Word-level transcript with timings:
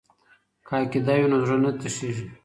که 0.65 0.71
عقیده 0.81 1.13
وي 1.19 1.27
نو 1.31 1.37
زړه 1.45 1.57
نه 1.63 1.71
تشیږي. 1.79 2.25